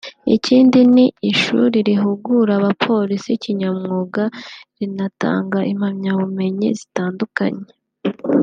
[0.35, 4.23] Ikindi ni ishuri rihugura abapolisi kinyamwuga
[4.79, 7.65] rinatanga impamyabumenyi zitandukanye